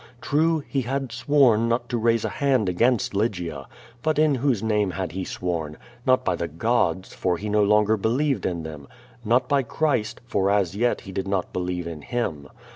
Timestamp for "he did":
11.01-11.27